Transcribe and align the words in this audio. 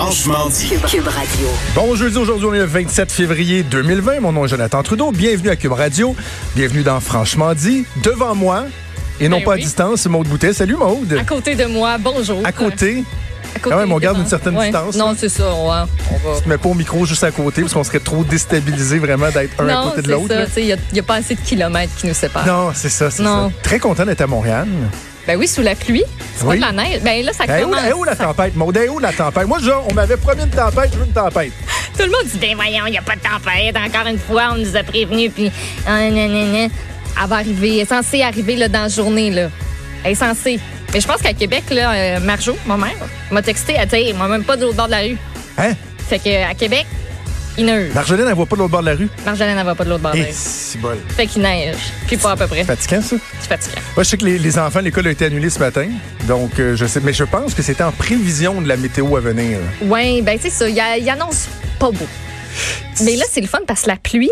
Franchement 0.00 0.48
dit. 0.48 0.68
Cube 0.86 1.08
Radio. 1.08 1.48
Bon 1.74 1.96
jeudi, 1.96 2.16
aujourd'hui 2.18 2.46
on 2.46 2.54
est 2.54 2.58
le 2.58 2.66
27 2.66 3.10
février 3.10 3.64
2020. 3.64 4.20
Mon 4.20 4.30
nom 4.30 4.44
est 4.44 4.48
Jonathan 4.48 4.80
Trudeau. 4.84 5.10
Bienvenue 5.10 5.50
à 5.50 5.56
Cube 5.56 5.72
Radio. 5.72 6.14
Bienvenue 6.54 6.84
dans 6.84 7.00
Franchement 7.00 7.52
dit. 7.52 7.84
Devant 8.04 8.36
moi, 8.36 8.66
et 9.18 9.28
non 9.28 9.38
Ben 9.38 9.44
pas 9.44 9.54
à 9.54 9.56
distance, 9.56 10.02
c'est 10.02 10.08
Maude 10.08 10.28
Boutet. 10.28 10.52
Salut 10.52 10.76
Maude. 10.76 11.14
À 11.20 11.24
côté 11.24 11.56
de 11.56 11.64
moi, 11.64 11.98
bonjour. 11.98 12.38
À 12.44 12.52
côté, 12.52 13.02
À 13.56 13.58
côté 13.58 13.70
Quand 13.74 13.76
même, 13.76 13.90
on 13.90 13.98
garde 13.98 14.18
une 14.18 14.28
certaine 14.28 14.54
distance, 14.56 14.94
Non, 14.94 15.08
hein. 15.08 15.14
c'est 15.18 15.28
ça. 15.28 15.52
On 15.52 15.66
va. 15.66 15.88
On 16.12 16.32
va. 16.32 16.40
tu 16.40 16.48
mets 16.48 16.58
pas 16.58 16.68
au 16.68 16.74
micro 16.74 17.04
juste 17.04 17.24
à 17.24 17.32
côté 17.32 17.62
parce 17.62 17.74
qu'on 17.74 17.82
serait 17.82 17.98
trop 17.98 18.22
déstabilisé 18.22 19.00
vraiment 19.00 19.30
d'être 19.30 19.60
un 19.60 19.66
à 19.68 19.72
non, 19.72 19.90
côté 19.90 20.02
de 20.02 20.06
c'est 20.06 20.12
l'autre. 20.12 20.28
ça. 20.28 20.34
là. 20.36 20.46
tu 20.46 20.52
sais, 20.52 20.62
Il 20.62 20.78
n'y 20.92 21.00
a, 21.00 21.02
pas 21.02 21.16
assez 21.16 21.34
de 21.34 21.40
kilomètres 21.40 21.96
qui 21.96 22.06
nous 22.06 22.14
séparent. 22.14 22.46
Non, 22.46 22.70
c'est 22.72 22.88
ça, 22.88 23.10
c'est 23.10 23.24
ça. 23.24 23.28
Non. 23.28 23.52
Très 23.64 23.80
content 23.80 24.06
d'être 24.06 24.20
à 24.20 24.28
Montréal. 24.28 24.68
Ben 25.28 25.36
oui, 25.36 25.46
sous 25.46 25.60
la 25.60 25.74
pluie. 25.74 26.02
C'est 26.36 26.44
Oui. 26.46 26.58
pas 26.58 26.70
de 26.72 26.76
la 26.76 26.82
neige. 26.84 27.02
Ben 27.02 27.22
là, 27.22 27.32
ça 27.34 27.44
où, 27.44 27.60
commence. 27.68 27.84
est 27.84 27.92
où 27.92 28.02
la 28.02 28.16
tempête, 28.16 28.54
est 28.56 28.88
où 28.88 28.98
la 28.98 29.12
tempête? 29.12 29.46
Moi, 29.46 29.58
genre, 29.58 29.86
on 29.90 29.92
m'avait 29.92 30.16
promis 30.16 30.42
une 30.42 30.48
tempête, 30.48 30.90
je 30.90 30.98
veux 30.98 31.04
une 31.04 31.12
tempête. 31.12 31.52
Tout 31.98 32.04
le 32.04 32.10
monde 32.10 32.24
dit, 32.32 32.38
ben 32.38 32.54
voyons, 32.56 32.86
il 32.86 32.92
n'y 32.92 32.98
a 32.98 33.02
pas 33.02 33.14
de 33.14 33.20
tempête. 33.20 33.76
Encore 33.76 34.06
une 34.08 34.18
fois, 34.18 34.48
on 34.52 34.56
nous 34.56 34.74
a 34.74 34.82
prévenus. 34.82 35.30
Puis, 35.34 35.52
ah, 35.86 36.00
elle 36.00 36.70
va 37.28 37.36
arriver. 37.36 37.74
Elle 37.74 37.80
est 37.80 37.84
censée 37.84 38.22
arriver 38.22 38.56
là, 38.56 38.68
dans 38.68 38.82
la 38.84 38.88
journée. 38.88 39.30
Là. 39.30 39.50
Elle 40.02 40.12
est 40.12 40.14
censée. 40.14 40.58
Mais 40.94 41.00
je 41.02 41.06
pense 41.06 41.20
qu'à 41.20 41.34
Québec, 41.34 41.64
là, 41.72 41.92
euh, 41.92 42.20
Marjo, 42.20 42.56
ma 42.66 42.78
mère, 42.78 42.94
m'a 43.30 43.42
texté. 43.42 43.74
Elle 43.78 43.86
dit, 43.88 44.14
moi, 44.14 44.28
même 44.28 44.44
pas 44.44 44.56
de 44.56 44.62
l'autre 44.62 44.76
bord 44.76 44.86
de 44.86 44.92
la 44.92 45.00
rue. 45.00 45.18
Hein? 45.58 45.72
Fait 46.08 46.18
qu'à 46.18 46.54
Québec, 46.54 46.86
neige. 47.66 47.92
Marjolaine, 47.94 48.26
elle 48.28 48.34
voit 48.34 48.46
pas 48.46 48.56
de 48.56 48.60
l'autre 48.60 48.72
bord 48.72 48.80
de 48.82 48.86
la 48.86 48.94
rue. 48.94 49.08
Marjolaine, 49.24 49.58
elle 49.58 49.64
va 49.66 49.74
pas 49.74 49.84
de 49.84 49.90
l'autre 49.90 50.02
bord 50.02 50.12
de 50.12 50.18
la 50.18 50.24
Eh, 50.24 50.26
rue. 50.28 50.34
c'est 50.34 50.78
bol. 50.80 50.96
Fait 51.16 51.26
qu'il 51.26 51.42
neige. 51.42 51.76
Puis 52.06 52.16
pas 52.16 52.32
à 52.32 52.36
peu 52.36 52.46
près. 52.46 52.58
C'est 52.58 52.64
fatigant, 52.76 53.02
ça? 53.02 53.16
C'est 53.40 53.48
fatigant. 53.48 53.80
Moi, 53.96 54.04
je 54.04 54.08
sais 54.08 54.16
que 54.16 54.24
les, 54.24 54.38
les 54.38 54.58
enfants, 54.58 54.80
l'école 54.80 55.06
a 55.06 55.10
été 55.10 55.24
annulée 55.24 55.50
ce 55.50 55.58
matin. 55.58 55.86
Donc, 56.26 56.58
euh, 56.58 56.76
je 56.76 56.86
sais. 56.86 57.00
Mais 57.02 57.12
je 57.12 57.24
pense 57.24 57.54
que 57.54 57.62
c'était 57.62 57.84
en 57.84 57.92
prévision 57.92 58.60
de 58.60 58.68
la 58.68 58.76
météo 58.76 59.16
à 59.16 59.20
venir. 59.20 59.58
Oui, 59.82 60.22
ben 60.22 60.38
c'est 60.40 60.50
ça. 60.50 60.68
Il, 60.68 60.78
a- 60.80 60.96
il 60.98 61.08
annonce 61.10 61.48
pas 61.78 61.90
beau. 61.90 62.06
Mais 63.04 63.16
là, 63.16 63.24
c'est 63.30 63.40
le 63.40 63.46
fun 63.46 63.60
parce 63.66 63.82
que 63.82 63.88
la 63.88 63.96
pluie, 63.96 64.30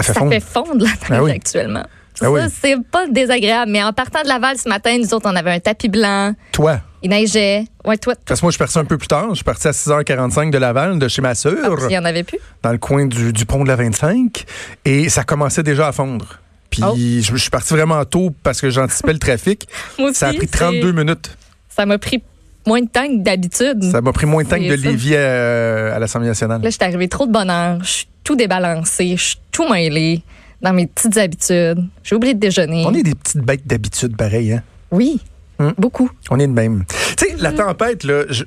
ça 0.00 0.14
fondre. 0.14 0.32
fait 0.32 0.40
fondre 0.40 0.84
la 0.84 0.90
neige 0.90 0.98
Ah 1.10 1.22
oui. 1.22 1.30
actuellement. 1.32 1.84
Ah 2.20 2.30
oui. 2.32 2.40
c'est 2.62 2.74
pas 2.90 3.06
désagréable. 3.06 3.70
Mais 3.70 3.82
en 3.84 3.92
partant 3.92 4.22
de 4.22 4.28
Laval 4.28 4.56
ce 4.58 4.68
matin, 4.68 4.96
nous 4.98 5.14
autres, 5.14 5.30
on 5.30 5.36
avait 5.36 5.52
un 5.52 5.60
tapis 5.60 5.88
blanc. 5.88 6.34
Toi? 6.52 6.80
Il 7.02 7.10
neigeait. 7.10 7.64
Ouais, 7.84 7.96
toi, 7.96 8.14
toi, 8.14 8.22
Parce 8.26 8.40
que 8.40 8.46
moi, 8.46 8.50
je 8.50 8.54
suis 8.54 8.58
parti 8.58 8.78
un 8.78 8.84
peu 8.84 8.98
plus 8.98 9.08
tard. 9.08 9.28
Je 9.30 9.36
suis 9.36 9.44
parti 9.44 9.68
à 9.68 9.70
6h45 9.72 10.50
de 10.50 10.58
Laval, 10.58 10.98
de 10.98 11.06
chez 11.08 11.22
ma 11.22 11.34
sœur, 11.34 11.54
il 11.88 11.92
y 11.92 11.98
en 11.98 12.04
avait 12.04 12.24
plus? 12.24 12.38
dans 12.62 12.72
le 12.72 12.78
coin 12.78 13.06
du, 13.06 13.32
du 13.32 13.46
pont 13.46 13.62
de 13.62 13.68
la 13.68 13.76
25. 13.76 14.44
Et 14.84 15.08
ça 15.08 15.22
commençait 15.24 15.62
déjà 15.62 15.88
à 15.88 15.92
fondre. 15.92 16.38
Puis, 16.70 16.82
Oh. 16.84 16.94
je, 16.96 17.20
je 17.20 17.36
suis 17.36 17.50
parti 17.50 17.72
vraiment 17.72 18.04
tôt 18.04 18.32
parce 18.42 18.60
que 18.60 18.68
j'anticipais 18.70 19.12
le 19.12 19.18
trafic. 19.18 19.68
Moi 19.98 20.10
aussi. 20.10 20.18
Ça 20.18 20.28
a 20.28 20.32
pris 20.34 20.48
c'est- 20.50 20.58
32 20.58 20.92
minutes. 20.92 21.36
Ça 21.68 21.86
m'a 21.86 21.98
pris 21.98 22.22
moins 22.66 22.80
de 22.82 22.88
temps 22.88 23.06
que 23.06 23.22
d'habitude. 23.22 23.84
Ça 23.90 24.00
m'a 24.02 24.12
pris 24.12 24.26
moins 24.26 24.42
de 24.42 24.48
temps 24.48 24.56
que 24.58 24.62
de 24.70 24.76
ça. 24.76 24.88
Lévis 24.90 25.16
à, 25.16 25.94
à 25.94 25.98
l'Assemblée 25.98 26.28
nationale. 26.28 26.60
Là, 26.60 26.68
je 26.68 26.74
suis 26.74 26.84
arrivée 26.84 27.08
trop 27.08 27.26
de 27.26 27.32
bonne 27.32 27.48
heure. 27.48 27.78
Je 27.82 27.88
suis 27.90 28.08
tout 28.24 28.34
débalancée. 28.36 29.16
Je 29.16 29.22
suis 29.22 29.38
tout 29.52 29.66
mêlée 29.72 30.22
dans 30.60 30.72
mes 30.74 30.86
petites 30.88 31.16
habitudes. 31.16 31.78
J'ai 32.02 32.16
oublié 32.16 32.34
de 32.34 32.40
déjeuner. 32.40 32.84
On 32.86 32.92
est 32.92 33.02
des 33.04 33.14
petites 33.14 33.40
bêtes 33.40 33.66
d'habitude, 33.66 34.16
pareil, 34.16 34.52
hein? 34.52 34.62
Oui, 34.90 35.20
Hum. 35.60 35.74
beaucoup. 35.78 36.10
On 36.30 36.38
est 36.38 36.46
de 36.46 36.52
même. 36.52 36.84
Tu 37.16 37.26
sais, 37.28 37.36
la 37.38 37.52
tempête, 37.52 38.04
là, 38.04 38.24
je- 38.30 38.44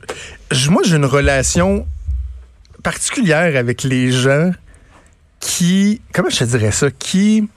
je- 0.52 0.70
moi, 0.70 0.82
j'ai 0.86 0.96
une 0.96 1.06
relation 1.06 1.86
particulière 2.84 3.58
avec 3.58 3.84
les 3.84 4.12
gens 4.12 4.52
qui, 5.40 6.02
comment 6.14 6.30
je 6.30 6.40
te 6.40 6.44
dirais 6.46 6.72
ça, 6.72 6.90
qui, 6.92 7.48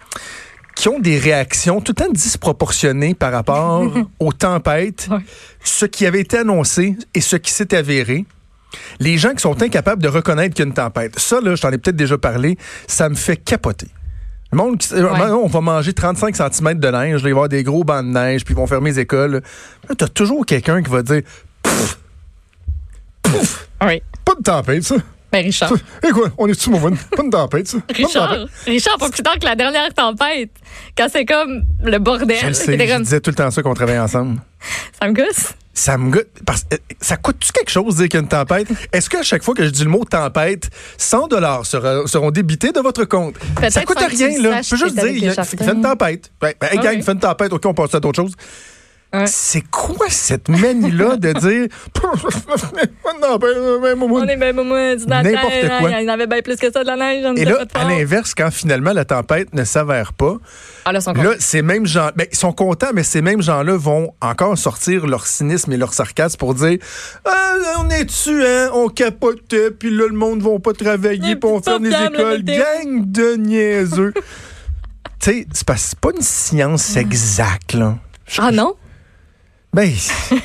qui 0.74 0.88
ont 0.88 0.98
des 0.98 1.18
réactions 1.18 1.80
tout 1.80 1.94
le 1.96 2.04
temps 2.04 2.12
disproportionnées 2.12 3.14
par 3.14 3.32
rapport 3.32 3.84
aux 4.18 4.32
tempêtes, 4.32 5.06
Ouais. 5.10 5.18
ce 5.62 5.86
qui 5.86 6.04
avait 6.06 6.20
été 6.20 6.38
annoncé 6.38 6.96
et 7.14 7.20
ce 7.20 7.36
qui 7.36 7.52
s'est 7.52 7.74
avéré. 7.74 8.24
Les 8.98 9.18
gens 9.18 9.34
qui 9.34 9.40
sont 9.40 9.62
incapables 9.62 10.02
de 10.02 10.08
reconnaître 10.08 10.54
qu'il 10.54 10.64
y 10.64 10.66
a 10.66 10.68
une 10.68 10.74
tempête. 10.74 11.18
Ça, 11.18 11.40
là, 11.40 11.54
je 11.54 11.62
t'en 11.62 11.70
ai 11.70 11.78
peut-être 11.78 11.94
déjà 11.96 12.18
parlé, 12.18 12.58
ça 12.88 13.08
me 13.08 13.14
fait 13.14 13.36
capoter. 13.36 13.86
Le 14.54 14.58
monde 14.58 14.78
qui, 14.78 14.94
euh, 14.94 15.34
on 15.34 15.48
va 15.48 15.60
manger 15.60 15.92
35 15.92 16.36
cm 16.36 16.78
de 16.78 16.88
neige, 16.88 17.18
il 17.18 17.22
va 17.24 17.28
y 17.28 17.32
avoir 17.32 17.48
des 17.48 17.64
gros 17.64 17.82
bancs 17.82 18.04
de 18.06 18.10
neige, 18.12 18.44
puis 18.44 18.54
ils 18.54 18.56
vont 18.56 18.68
fermer 18.68 18.90
les 18.90 19.00
écoles. 19.00 19.42
Là, 19.88 19.94
t'as 19.98 20.06
toujours 20.06 20.46
quelqu'un 20.46 20.80
qui 20.80 20.90
va 20.92 21.02
dire 21.02 21.22
Pfff, 21.60 21.98
pfff, 23.20 23.68
Oui. 23.84 24.00
pas 24.24 24.34
de 24.36 24.42
tempête, 24.44 24.84
ça. 24.84 24.94
Ben, 25.32 25.44
Richard. 25.44 25.72
Et 26.06 26.10
quoi, 26.12 26.28
on 26.38 26.46
est-tu 26.46 26.70
mauvais? 26.70 26.94
Pas 27.16 27.24
de 27.24 27.30
tempête, 27.30 27.66
ça. 27.66 27.78
Pas 27.80 27.94
Richard, 27.94 28.28
tempête. 28.28 28.48
Richard, 28.66 28.98
pas 28.98 29.10
plus 29.10 29.22
tard 29.24 29.38
que 29.40 29.44
la 29.44 29.56
dernière 29.56 29.92
tempête, 29.92 30.50
quand 30.96 31.08
c'est 31.10 31.24
comme 31.24 31.64
le 31.82 31.98
bordel. 31.98 32.36
Je 32.40 32.46
le 32.46 32.52
sais, 32.52 32.78
je 32.78 32.98
disais 33.00 33.20
tout 33.20 33.30
le 33.30 33.34
temps 33.36 33.50
ça 33.50 33.60
qu'on 33.60 33.74
travaille 33.74 33.98
ensemble. 33.98 34.40
ça 35.00 35.08
me 35.08 35.14
gosse. 35.14 35.54
Ça 35.74 35.98
me. 35.98 36.24
Parce, 36.46 36.64
euh, 36.72 36.76
ça 37.00 37.16
coûte-tu 37.16 37.52
quelque 37.52 37.70
chose 37.70 37.96
de 37.96 38.02
dire 38.02 38.08
qu'il 38.08 38.18
y 38.18 38.20
a 38.20 38.22
une 38.22 38.28
tempête? 38.28 38.68
Est-ce 38.92 39.10
qu'à 39.10 39.22
chaque 39.22 39.42
fois 39.42 39.54
que 39.54 39.64
je 39.64 39.70
dis 39.70 39.84
le 39.84 39.90
mot 39.90 40.04
tempête, 40.04 40.70
100 40.98 41.28
dollars 41.28 41.66
seront, 41.66 42.30
débités 42.30 42.72
de 42.72 42.80
votre 42.80 43.04
compte? 43.04 43.34
Ça 43.70 43.84
coûte 43.84 43.98
que 43.98 44.10
rien, 44.10 44.40
là. 44.40 44.62
Je 44.62 44.70
peux 44.70 44.76
juste 44.76 44.96
que 44.96 45.00
dire, 45.06 45.34
il, 45.36 45.44
fait 45.44 45.72
une 45.72 45.82
tempête. 45.82 46.30
Ben, 46.40 46.52
ben, 46.60 46.68
hey, 46.68 46.78
Ah 46.78 46.82
gang, 46.82 46.92
oui. 46.92 46.98
il 46.98 47.02
fait 47.02 47.12
une 47.12 47.18
tempête. 47.18 47.52
OK, 47.52 47.66
on 47.66 47.74
passe 47.74 47.94
à 47.94 48.00
d'autres 48.00 48.22
choses. 48.22 48.34
Ouais. 49.14 49.26
C'est 49.28 49.62
quoi 49.70 50.06
cette 50.08 50.48
manie-là 50.48 51.16
de 51.16 51.32
dire. 51.32 51.68
On 52.02 54.28
est 54.28 54.58
au 54.58 54.64
moins 54.64 54.96
du 54.96 55.06
N'importe 55.06 55.52
terre, 55.52 55.78
quoi. 55.78 55.90
hein, 55.90 55.98
Il 56.00 56.06
y 56.06 56.10
en 56.10 56.14
avait 56.14 56.26
bien 56.26 56.40
plus 56.42 56.56
que 56.56 56.70
ça 56.72 56.82
de 56.82 56.86
la 56.88 56.96
neige. 56.96 57.24
on 57.24 57.34
Et 57.34 57.44
là, 57.44 57.64
à 57.74 57.84
l'inverse, 57.84 58.34
quand 58.34 58.50
finalement 58.50 58.92
la 58.92 59.04
tempête 59.04 59.54
ne 59.54 59.62
s'avère 59.64 60.12
pas, 60.12 60.36
Ah, 60.84 60.92
là, 60.92 61.00
sont 61.00 61.12
Là, 61.12 61.34
ces 61.38 61.62
mêmes 61.62 61.86
gens, 61.86 62.10
ben, 62.16 62.26
ils 62.30 62.36
sont 62.36 62.52
contents, 62.52 62.90
mais 62.92 63.02
ces 63.04 63.22
mêmes 63.22 63.42
gens-là 63.42 63.76
vont 63.76 64.12
encore 64.20 64.58
sortir 64.58 65.06
leur 65.06 65.26
cynisme 65.26 65.72
et 65.72 65.76
leur 65.76 65.94
sarcasme 65.94 66.36
pour 66.36 66.54
dire 66.54 66.78
ah, 67.24 67.54
on 67.78 67.88
est 67.90 68.04
dessus, 68.04 68.42
hein, 68.44 68.70
on 68.74 68.88
capotait, 68.88 69.70
puis 69.70 69.90
là, 69.90 70.06
le 70.08 70.16
monde 70.16 70.42
va 70.42 70.58
pas 70.58 70.72
travailler, 70.72 71.36
puis 71.36 71.50
on 71.50 71.62
ferme 71.62 71.84
les 71.84 71.90
écoles. 71.94 72.42
Gang 72.44 73.04
de 73.10 73.34
niaiseux. 73.36 74.12
tu 74.14 74.22
sais, 75.20 75.46
c'est 75.52 75.66
pas, 75.66 75.76
c'est 75.76 75.98
pas 75.98 76.10
une 76.14 76.22
science 76.22 76.96
exacte, 76.96 77.74
là. 77.74 77.96
Ah 78.38 78.50
non? 78.50 78.74
Ben, 79.74 79.90
tu 80.28 80.36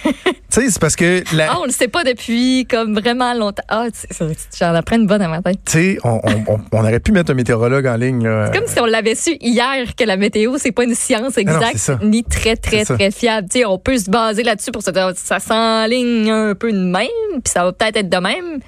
sais, 0.49 0.69
c'est 0.71 0.79
parce 0.79 0.95
que 0.95 1.23
la, 1.35 1.51
Ah, 1.51 1.57
on 1.61 1.65
le 1.65 1.71
sait 1.71 1.87
pas 1.87 2.03
depuis 2.03 2.65
comme 2.69 2.97
vraiment 2.99 3.33
longtemps. 3.35 3.63
Ah, 3.67 3.85
c'est- 3.93 4.11
c'est- 4.11 4.57
j'en 4.57 4.73
apprends 4.73 4.95
une 4.95 5.05
bonne 5.05 5.21
à 5.21 5.27
ma 5.27 5.41
tête. 5.41 5.59
tu 5.65 5.71
sais, 5.71 5.97
on, 6.03 6.19
on- 6.23 6.57
on- 6.71 6.79
aurait 6.79 6.99
pu 6.99 7.11
mettre 7.11 7.31
un 7.31 7.35
météorologue 7.35 7.85
en 7.85 7.95
ligne, 7.95 8.23
là. 8.23 8.49
Comme 8.49 8.65
si 8.65 8.79
on 8.79 8.85
l'avait 8.85 9.13
su 9.15 9.37
hier 9.39 9.95
que 9.95 10.03
la 10.03 10.17
météo, 10.17 10.55
c'est 10.57 10.71
pas 10.71 10.83
une 10.83 10.95
science 10.95 11.37
non, 11.37 11.41
exacte, 11.43 11.77
c'est 11.77 12.03
ni 12.03 12.23
très, 12.23 12.55
très, 12.55 12.85
C'est 12.85 12.95
très 12.95 13.11
fiable. 13.11 13.47
Tu 13.51 13.59
sais, 13.59 13.65
on 13.65 13.77
peut 13.77 13.97
se 13.99 14.09
baser 14.09 14.41
là-dessus 14.43 14.71
pour 14.71 14.81
se 14.81 14.89
dire 14.91 15.11
ça 15.15 15.39
s'enligne 15.39 16.31
un 16.31 16.55
peu 16.55 16.71
de 16.71 16.77
même, 16.79 17.07
puis 17.43 17.51
ça 17.53 17.63
va 17.65 17.71
peut-être 17.71 17.97
être 17.97 18.09
de 18.09 18.17
même. 18.17 18.59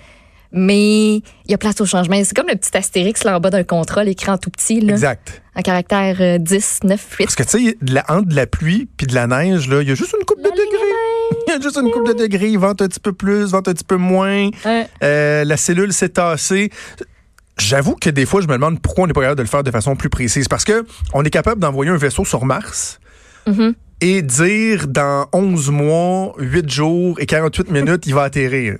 Mais 0.53 1.15
il 1.17 1.23
y 1.49 1.53
a 1.53 1.57
place 1.57 1.79
au 1.81 1.85
changement. 1.85 2.21
C'est 2.23 2.35
comme 2.35 2.47
le 2.49 2.55
petit 2.55 2.75
astérix 2.75 3.23
là 3.23 3.37
en 3.37 3.39
bas 3.39 3.49
d'un 3.49 3.63
contrat, 3.63 4.03
l'écran 4.03 4.37
tout 4.37 4.49
petit, 4.49 4.81
là, 4.81 4.93
Exact. 4.93 5.41
en 5.55 5.61
caractère 5.61 6.17
euh, 6.19 6.37
10, 6.37 6.79
9, 6.83 7.15
8. 7.19 7.25
Parce 7.25 7.35
que, 7.35 7.43
tu 7.43 7.69
sais, 7.69 7.77
entre 8.09 8.27
de 8.27 8.35
la 8.35 8.47
pluie 8.47 8.89
puis 8.97 9.07
de 9.07 9.15
la 9.15 9.27
neige, 9.27 9.67
là, 9.69 9.81
il 9.81 9.87
y 9.87 9.91
a 9.91 9.95
juste 9.95 10.13
une 10.19 10.25
coupe 10.25 10.39
de 10.39 10.49
degrés. 10.49 10.65
Il 11.47 11.53
y 11.53 11.55
a 11.55 11.61
juste 11.61 11.77
une 11.77 11.89
coupe 11.91 12.07
de 12.07 12.13
degrés. 12.13 12.49
Il 12.49 12.59
vente 12.59 12.81
un 12.81 12.87
petit 12.87 12.99
peu 12.99 13.13
plus, 13.13 13.45
vente 13.51 13.67
un 13.69 13.73
petit 13.73 13.85
peu 13.85 13.95
moins. 13.95 14.49
Ouais. 14.65 14.87
Euh, 15.03 15.43
la 15.45 15.55
cellule 15.57 15.93
s'est 15.93 16.09
tassée. 16.09 16.69
J'avoue 17.57 17.95
que 17.95 18.09
des 18.09 18.25
fois, 18.25 18.41
je 18.41 18.47
me 18.47 18.53
demande 18.53 18.81
pourquoi 18.81 19.05
on 19.05 19.07
n'est 19.07 19.13
pas 19.13 19.21
capable 19.21 19.37
de 19.37 19.43
le 19.43 19.47
faire 19.49 19.63
de 19.63 19.71
façon 19.71 19.95
plus 19.95 20.09
précise. 20.09 20.47
Parce 20.49 20.63
que 20.65 20.85
on 21.13 21.23
est 21.23 21.29
capable 21.29 21.61
d'envoyer 21.61 21.91
un 21.91 21.97
vaisseau 21.97 22.25
sur 22.25 22.43
Mars 22.45 22.99
Mhm. 23.47 23.73
et 24.01 24.21
dire 24.21 24.87
dans 24.87 25.27
11 25.33 25.69
mois, 25.71 26.33
8 26.37 26.69
jours 26.69 27.17
et 27.19 27.25
48 27.25 27.69
minutes, 27.71 28.05
il 28.07 28.13
va 28.13 28.23
atterrir. 28.23 28.77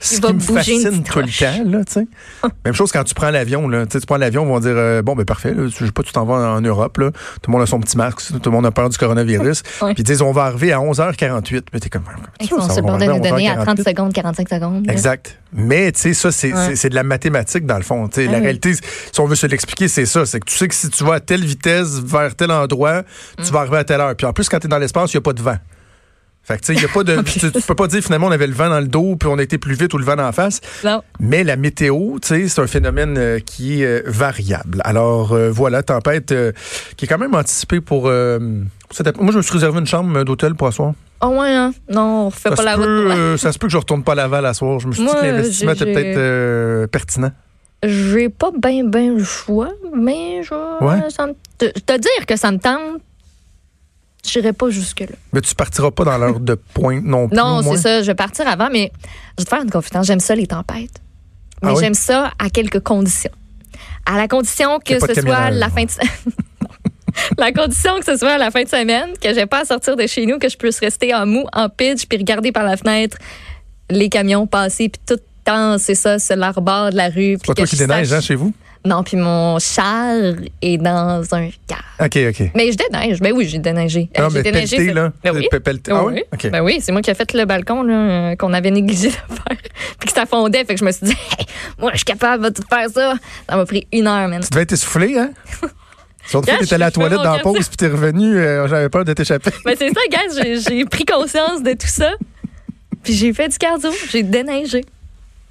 Ce 0.00 0.20
qui 0.20 0.32
me 0.32 0.38
fascine 0.38 1.02
tout 1.02 1.18
le 1.18 1.26
temps, 1.26 1.70
là, 1.70 1.84
tu 1.84 1.92
sais. 1.92 2.06
Même 2.64 2.74
chose 2.74 2.92
quand 2.92 3.02
tu 3.02 3.14
prends 3.14 3.30
l'avion. 3.30 3.68
Tu 3.68 3.76
sais, 3.90 3.98
tu 4.00 4.06
prends 4.06 4.16
l'avion, 4.16 4.44
ils 4.44 4.48
vont 4.48 4.60
dire, 4.60 4.74
euh, 4.76 5.02
bon, 5.02 5.16
ben 5.16 5.24
parfait, 5.24 5.52
là, 5.52 5.66
je 5.66 5.84
sais 5.86 5.90
pas, 5.90 6.04
tu 6.04 6.12
t'en 6.12 6.24
vas 6.24 6.34
en 6.52 6.60
Europe, 6.60 6.98
là. 6.98 7.10
Tout 7.10 7.50
le 7.50 7.52
monde 7.52 7.62
a 7.62 7.66
son 7.66 7.80
petit 7.80 7.96
masque, 7.96 8.18
tout 8.40 8.40
le 8.44 8.50
monde 8.52 8.66
a 8.66 8.70
peur 8.70 8.88
du 8.88 8.96
coronavirus. 8.96 9.62
Puis 9.80 9.94
ils 9.98 10.04
disent, 10.04 10.22
on 10.22 10.30
va 10.30 10.44
arriver 10.44 10.72
à 10.72 10.78
11h48. 10.78 11.62
Mais 11.72 11.80
t'es 11.80 11.88
comme, 11.88 12.04
Ils 12.40 12.48
va 12.48 12.56
border 12.80 13.06
arriver 13.08 13.08
nous 13.08 13.28
donner 13.28 13.48
à 13.50 13.56
30 13.56 13.78
11h48? 13.80 13.84
secondes, 13.88 14.12
45 14.12 14.48
secondes. 14.48 14.86
là. 14.86 14.92
Exact. 14.92 15.38
Mais, 15.52 15.90
tu 15.90 16.00
sais, 16.00 16.14
ça, 16.14 16.30
c'est 16.30 16.52
Ouais. 16.52 16.88
de 16.90 16.94
la 16.94 17.02
mathématique, 17.02 17.66
dans 17.66 17.76
le 17.78 17.82
fond. 17.82 18.08
Sais, 18.12 18.26
la 18.26 18.38
réalité, 18.38 18.74
si 18.74 19.20
on 19.20 19.26
veut 19.26 19.34
se 19.34 19.46
l'expliquer, 19.48 19.88
c'est 19.88 20.06
ça. 20.06 20.24
C'est 20.26 20.38
que 20.38 20.46
tu 20.46 20.56
sais 20.56 20.68
que 20.68 20.74
si 20.74 20.90
tu 20.90 21.02
vas 21.04 21.14
à 21.14 21.20
telle 21.20 21.44
vitesse, 21.44 22.00
vers 22.04 22.34
tel 22.36 22.52
endroit, 22.52 23.02
Mm. 23.02 23.42
tu 23.44 23.52
vas 23.52 23.60
arriver 23.60 23.78
à 23.78 23.84
telle 23.84 24.00
heure. 24.00 24.14
Puis 24.14 24.26
en 24.26 24.32
plus, 24.32 24.48
quand 24.48 24.58
tu 24.60 24.66
es 24.66 24.70
dans 24.70 24.78
l'espace, 24.78 25.12
il 25.12 25.16
n'y 25.16 25.18
a 25.18 25.22
pas 25.22 25.32
de 25.32 25.42
vent. 25.42 25.56
Fait 26.48 26.56
que, 26.58 26.64
tu 26.64 26.74
sais, 26.74 26.80
y 26.80 26.84
a 26.84 26.88
pas 26.88 27.04
de. 27.04 27.20
tu, 27.22 27.38
tu 27.52 27.60
peux 27.62 27.74
pas 27.74 27.86
dire 27.86 28.02
finalement 28.02 28.26
on 28.28 28.30
avait 28.32 28.46
le 28.46 28.54
vent 28.54 28.70
dans 28.70 28.80
le 28.80 28.86
dos 28.88 29.16
puis 29.16 29.28
on 29.30 29.38
été 29.38 29.58
plus 29.58 29.74
vite 29.74 29.92
ou 29.92 29.98
le 29.98 30.04
vent 30.04 30.18
en 30.18 30.32
face. 30.32 30.60
Non. 30.82 31.02
Mais 31.20 31.44
la 31.44 31.56
météo, 31.56 32.18
tu 32.20 32.28
sais, 32.28 32.48
c'est 32.48 32.60
un 32.62 32.66
phénomène 32.66 33.16
euh, 33.18 33.38
qui 33.38 33.82
est 33.82 33.86
euh, 33.86 34.02
variable. 34.06 34.80
Alors 34.84 35.32
euh, 35.32 35.50
voilà, 35.50 35.82
tempête 35.82 36.34
qui 36.96 37.04
est 37.04 37.08
quand 37.08 37.18
même 37.18 37.34
anticipée 37.34 37.80
pour. 37.82 38.04
pour 38.04 38.10
cette 38.96 39.20
Moi, 39.20 39.32
je 39.32 39.36
me 39.36 39.42
suis 39.42 39.52
réservé 39.52 39.78
une 39.78 39.86
chambre 39.86 40.24
d'hôtel 40.24 40.54
pour 40.54 40.68
asseoir. 40.68 40.94
Ah 41.20 41.28
ouais, 41.28 41.48
hein? 41.54 41.72
Non, 41.90 42.00
on 42.00 42.28
refait 42.28 42.48
Ça, 42.50 42.54
pas 42.56 42.62
la 42.62 42.76
route. 42.76 42.84
peut, 42.84 43.10
euh, 43.10 43.36
ça 43.36 43.52
se 43.52 43.58
peut 43.58 43.66
que 43.66 43.72
je 43.72 43.76
retourne 43.76 44.02
pas 44.04 44.12
à 44.12 44.14
Laval 44.14 44.46
à 44.46 44.54
soir. 44.54 44.78
Je 44.80 44.86
me 44.86 44.92
suis 44.92 45.04
dit 45.04 45.10
que 45.12 45.20
l'investissement 45.26 45.72
était 45.72 45.84
peut-être 45.92 46.86
pertinent. 46.90 47.32
J'ai 47.84 48.28
pas 48.28 48.50
bien, 48.56 48.84
bien 48.84 49.14
le 49.14 49.22
choix, 49.22 49.70
mais 49.94 50.42
je 50.42 50.54
Ouais. 50.84 51.10
ça 51.10 51.26
me- 51.28 51.34
te, 51.58 51.66
te 51.66 51.98
dire 51.98 52.26
que 52.26 52.36
ça 52.36 52.50
me 52.50 52.58
tente, 52.58 53.00
j'irai 54.28 54.52
pas 54.52 54.70
jusque-là. 54.70 55.16
Mais 55.32 55.40
tu 55.40 55.54
partiras 55.54 55.90
pas 55.90 56.04
dans 56.04 56.18
l'heure 56.18 56.40
de 56.40 56.54
pointe 56.54 57.04
non 57.04 57.28
plus. 57.28 57.36
Non, 57.36 57.62
c'est 57.62 57.76
ça. 57.78 58.02
Je 58.02 58.06
vais 58.06 58.14
partir 58.14 58.46
avant, 58.48 58.68
mais 58.70 58.92
je 59.36 59.42
vais 59.42 59.44
te 59.44 59.48
faire 59.48 59.62
une 59.62 59.70
confidence. 59.70 60.06
J'aime 60.06 60.20
ça, 60.20 60.34
les 60.34 60.46
tempêtes. 60.46 61.00
Mais 61.62 61.70
Ah 61.70 61.74
oui? 61.74 61.80
j'aime 61.80 61.94
ça 61.94 62.32
à 62.38 62.50
quelques 62.50 62.80
conditions. 62.80 63.32
À 64.06 64.16
la 64.16 64.28
condition 64.28 64.78
que 64.78 64.98
ce 64.98 65.20
soit 65.20 65.50
la 65.50 65.68
fin 65.70 65.84
de 65.84 65.90
La 67.38 67.52
condition 67.52 67.98
que 67.98 68.04
ce 68.04 68.16
soit 68.16 68.38
la 68.38 68.50
fin 68.50 68.62
de 68.62 68.68
semaine, 68.68 69.10
que 69.20 69.34
j'ai 69.34 69.46
pas 69.46 69.62
à 69.62 69.64
sortir 69.64 69.96
de 69.96 70.06
chez 70.06 70.24
nous, 70.24 70.38
que 70.38 70.48
je 70.48 70.56
puisse 70.56 70.78
rester 70.78 71.14
en 71.14 71.26
mou, 71.26 71.46
en 71.52 71.68
pitch, 71.68 72.06
puis 72.06 72.18
regarder 72.18 72.52
par 72.52 72.64
la 72.64 72.76
fenêtre 72.76 73.16
les 73.90 74.08
camions 74.08 74.46
passer, 74.46 74.88
puis 74.88 75.00
tout 75.06 75.14
le 75.14 75.22
temps, 75.44 75.78
c'est 75.78 75.94
ça, 75.94 76.18
c'est 76.18 76.36
l'arbor 76.36 76.90
de 76.90 76.96
la 76.96 77.08
rue. 77.08 77.36
C'est 77.38 77.46
pas 77.46 77.54
toi 77.54 77.66
qui 77.66 77.76
déneige, 77.76 78.12
hein, 78.12 78.20
chez 78.20 78.34
vous? 78.34 78.52
Non, 78.84 79.02
puis 79.02 79.16
mon 79.16 79.58
char 79.58 80.14
est 80.62 80.78
dans 80.78 81.22
un 81.34 81.48
car. 81.66 81.82
OK, 82.00 82.16
OK. 82.28 82.50
Mais 82.54 82.72
je 82.72 82.76
déneige. 82.76 83.20
Ben 83.20 83.32
oui, 83.32 83.48
j'ai 83.48 83.58
déneigé. 83.58 84.08
Non, 84.18 84.28
j'ai 84.28 84.38
mais 84.38 84.42
déneigé. 84.42 84.76
pelleté, 84.76 84.94
là. 84.94 85.12
Ben 85.22 85.34
oui. 85.34 85.48
Pelleté. 85.62 85.90
Ah 85.92 86.04
oui? 86.04 86.14
oui. 86.14 86.22
OK. 86.32 86.50
Ben 86.50 86.62
oui, 86.62 86.78
c'est 86.80 86.92
moi 86.92 87.02
qui 87.02 87.10
ai 87.10 87.14
fait 87.14 87.32
le 87.34 87.44
balcon 87.44 87.82
là, 87.82 87.94
euh, 87.94 88.36
qu'on 88.36 88.52
avait 88.52 88.70
négligé 88.70 89.08
de 89.08 89.12
faire. 89.12 89.56
Puis 89.98 90.08
que 90.08 90.12
ça 90.12 90.26
fondait. 90.26 90.64
Fait 90.64 90.74
que 90.74 90.80
je 90.80 90.84
me 90.84 90.92
suis 90.92 91.06
dit, 91.06 91.12
Hey, 91.38 91.46
moi, 91.78 91.90
je 91.92 91.98
suis 91.98 92.04
capable 92.04 92.44
de 92.44 92.50
tout 92.50 92.62
faire 92.68 92.88
ça. 92.88 93.14
Ça 93.48 93.56
m'a 93.56 93.66
pris 93.66 93.86
une 93.92 94.06
heure, 94.06 94.28
man. 94.28 94.40
Tu 94.42 94.48
devais 94.50 94.62
être 94.62 94.72
essoufflé, 94.72 95.18
hein? 95.18 95.30
Fois, 96.22 96.42
Gars, 96.42 96.58
t'étais 96.58 96.74
à 96.74 96.78
la 96.78 96.90
toilette 96.90 97.22
dans 97.22 97.36
la 97.36 97.38
pause, 97.38 97.68
puis 97.68 97.76
t'es 97.78 97.86
revenu, 97.88 98.36
euh, 98.36 98.68
j'avais 98.68 98.90
peur 98.90 99.02
de 99.02 99.14
t'échapper. 99.14 99.50
Ben 99.64 99.74
c'est 99.78 99.88
ça, 99.88 100.00
gars. 100.10 100.42
J'ai, 100.42 100.60
j'ai 100.60 100.84
pris 100.84 101.06
conscience 101.06 101.62
de 101.62 101.72
tout 101.72 101.86
ça. 101.86 102.12
Puis 103.02 103.14
j'ai 103.14 103.32
fait 103.32 103.48
du 103.48 103.56
cardio. 103.56 103.90
J'ai 104.10 104.22
déneigé. 104.22 104.84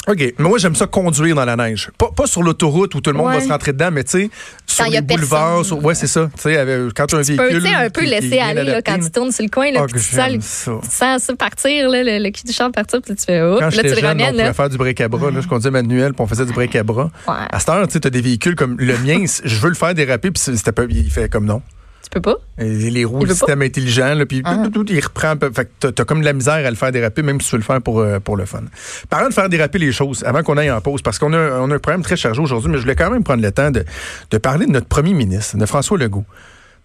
OK. 0.07 0.17
Mais 0.19 0.33
moi, 0.39 0.57
j'aime 0.57 0.75
ça 0.75 0.87
conduire 0.87 1.35
dans 1.35 1.43
la 1.45 1.55
neige. 1.55 1.89
Pas, 1.97 2.09
pas 2.15 2.27
sur 2.27 2.41
l'autoroute 2.41 2.95
où 2.95 3.01
tout 3.01 3.11
le 3.11 3.17
monde 3.17 3.27
Ouais. 3.27 3.35
va 3.39 3.41
se 3.41 3.49
rentrer 3.49 3.73
dedans, 3.73 3.89
mais 3.91 4.03
tu 4.05 4.11
sais, 4.11 4.29
sur 4.65 4.85
les 4.85 5.01
boulevards. 5.01 5.65
sur- 5.65 5.83
ouais, 5.83 5.95
c'est 5.95 6.07
ça. 6.07 6.29
Tu 6.35 6.41
sais, 6.43 6.57
avec- 6.57 6.93
quand 6.95 7.07
tu 7.07 7.15
as 7.15 7.17
un 7.17 7.21
peux, 7.21 7.27
véhicule. 7.27 7.61
tu 7.63 7.67
sais, 7.67 7.75
un 7.75 7.89
peu 7.89 8.05
laisser 8.05 8.39
aller 8.39 8.63
là, 8.63 8.81
quand 8.81 8.97
tu 8.99 9.11
tournes 9.11 9.31
sur 9.31 9.43
le 9.43 9.49
coin. 9.49 9.69
Là, 9.71 9.81
Ah, 9.83 9.85
puis 9.85 10.01
tu, 10.01 10.15
sens, 10.15 10.43
ça. 10.45 10.71
tu 10.81 10.89
sens 10.89 11.23
ça 11.23 11.35
partir, 11.35 11.89
là, 11.89 12.03
le, 12.03 12.23
le 12.23 12.29
cul 12.31 12.43
du 12.45 12.53
char 12.53 12.71
partir. 12.71 13.01
Puis 13.01 13.15
tu 13.15 13.25
fais, 13.25 13.41
oh, 13.41 13.57
Quand 13.59 13.65
là, 13.65 13.71
tu 13.71 13.83
le 13.83 13.97
on 13.97 14.01
ramènes. 14.07 14.31
pouvait 14.31 14.43
Là. 14.43 14.53
faire 14.53 14.69
du 14.69 14.77
break-à-bras. 14.77 15.31
Là, 15.31 15.41
je 15.41 15.47
conduisais 15.47 15.71
manuel, 15.71 16.13
puis 16.13 16.21
on 16.21 16.27
faisait 16.27 16.45
du 16.45 16.53
break-à-bras. 16.53 17.09
Ouais. 17.27 17.33
À 17.51 17.59
cette 17.59 17.69
heure, 17.69 17.85
tu 17.87 17.93
sais, 17.93 17.99
t'as 17.99 18.09
des 18.09 18.21
véhicules 18.21 18.55
comme 18.55 18.77
le 18.79 18.97
mien, 18.99 19.25
je 19.43 19.59
veux 19.59 19.69
le 19.69 19.75
faire 19.75 19.93
déraper, 19.93 20.31
puis 20.31 20.41
c'était 20.41 20.71
pas, 20.71 20.83
il 20.89 21.11
fait 21.11 21.29
comme 21.29 21.45
non. 21.45 21.61
Tu 22.09 22.11
peux 22.11 22.21
pas? 22.21 22.37
Et 22.57 22.63
Les 22.89 23.03
roues, 23.03 23.25
le 23.25 23.33
système 23.33 23.61
intelligent, 23.61 24.13
là, 24.15 24.25
puis 24.25 24.41
Ah. 24.45 24.63
tout, 24.73 24.85
il 24.89 24.99
reprend. 25.03 25.27
un 25.31 25.35
peu. 25.35 25.51
Fait 25.51 25.65
que 25.81 25.87
t'as- 25.89 26.05
comme 26.05 26.21
de 26.21 26.25
la 26.25 26.31
misère 26.31 26.53
à 26.65 26.69
le 26.69 26.77
faire 26.77 26.91
déraper, 26.93 27.21
même 27.21 27.41
si 27.41 27.49
tu 27.49 27.55
veux 27.55 27.59
le 27.59 27.63
faire 27.65 27.81
pour, 27.81 27.99
euh, 27.99 28.19
pour 28.21 28.37
le 28.37 28.45
fun. 28.45 28.61
Parlant 29.09 29.27
de 29.27 29.33
faire 29.33 29.49
déraper 29.49 29.77
les 29.77 29.91
choses, 29.91 30.23
avant 30.25 30.41
qu'on 30.41 30.55
aille 30.55 30.71
en 30.71 30.79
pause, 30.79 31.01
parce 31.01 31.19
qu'on 31.19 31.33
a, 31.33 31.59
on 31.59 31.69
a 31.69 31.75
un 31.75 31.79
programme 31.79 32.03
très 32.03 32.15
chargé 32.15 32.39
aujourd'hui, 32.41 32.71
mais 32.71 32.77
je 32.77 32.83
voulais 32.83 32.95
quand 32.95 33.11
même 33.11 33.23
prendre 33.25 33.43
le 33.43 33.51
temps 33.51 33.71
de, 33.71 33.83
de 34.31 34.37
parler 34.37 34.65
de 34.67 34.71
notre 34.71 34.87
premier 34.87 35.13
ministre, 35.13 35.57
de 35.57 35.65
François 35.65 35.97
Legault. 35.97 36.23